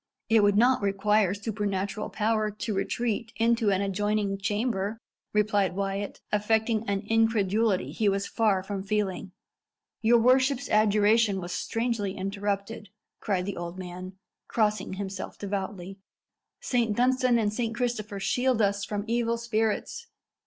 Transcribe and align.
"It 0.29 0.41
would 0.41 0.57
not 0.57 0.81
require 0.81 1.35
supernatural 1.35 2.09
power 2.09 2.49
to 2.49 2.73
retreat 2.73 3.31
into 3.35 3.69
an 3.69 3.81
adjoining 3.83 4.39
chamber!" 4.39 4.97
replied 5.31 5.75
Wyat, 5.75 6.21
affecting 6.31 6.89
an 6.89 7.01
incredulity 7.01 7.91
he 7.91 8.09
was 8.09 8.25
far 8.25 8.63
from 8.63 8.81
feeling. 8.81 9.31
"Your 10.01 10.17
worship's 10.17 10.67
adjuration 10.69 11.39
was 11.39 11.51
strangely 11.51 12.17
interrupted," 12.17 12.89
cried 13.19 13.45
the 13.45 13.57
old 13.57 13.77
man, 13.77 14.13
crossing 14.47 14.93
himself 14.93 15.37
devoutly. 15.37 15.99
"Saint 16.61 16.97
Dunstan 16.97 17.37
and 17.37 17.53
Saint 17.53 17.75
Christopher 17.75 18.19
shield 18.19 18.59
us 18.59 18.83
from 18.83 19.03
evil 19.05 19.37
spirits!" 19.37 20.07